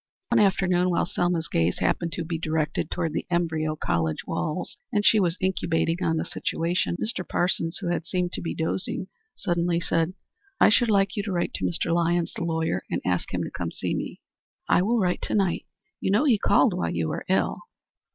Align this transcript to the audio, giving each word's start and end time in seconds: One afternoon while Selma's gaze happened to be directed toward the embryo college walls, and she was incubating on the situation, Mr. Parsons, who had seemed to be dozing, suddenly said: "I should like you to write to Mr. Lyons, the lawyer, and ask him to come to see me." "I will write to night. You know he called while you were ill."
One 0.29 0.39
afternoon 0.39 0.89
while 0.89 1.05
Selma's 1.05 1.47
gaze 1.47 1.77
happened 1.77 2.11
to 2.13 2.25
be 2.25 2.39
directed 2.39 2.89
toward 2.89 3.13
the 3.13 3.27
embryo 3.29 3.75
college 3.75 4.25
walls, 4.25 4.75
and 4.91 5.05
she 5.05 5.19
was 5.19 5.37
incubating 5.39 6.01
on 6.01 6.17
the 6.17 6.25
situation, 6.25 6.97
Mr. 6.99 7.23
Parsons, 7.23 7.77
who 7.77 7.89
had 7.89 8.07
seemed 8.07 8.31
to 8.33 8.41
be 8.41 8.55
dozing, 8.55 9.09
suddenly 9.35 9.79
said: 9.79 10.15
"I 10.59 10.69
should 10.69 10.89
like 10.89 11.15
you 11.15 11.21
to 11.21 11.31
write 11.31 11.53
to 11.53 11.65
Mr. 11.65 11.93
Lyons, 11.93 12.33
the 12.35 12.43
lawyer, 12.43 12.81
and 12.89 12.99
ask 13.05 13.31
him 13.31 13.43
to 13.43 13.51
come 13.51 13.69
to 13.69 13.75
see 13.75 13.93
me." 13.93 14.19
"I 14.67 14.81
will 14.81 14.97
write 14.97 15.21
to 15.21 15.35
night. 15.35 15.67
You 15.99 16.09
know 16.09 16.23
he 16.23 16.39
called 16.39 16.73
while 16.73 16.89
you 16.89 17.07
were 17.07 17.23
ill." 17.29 17.59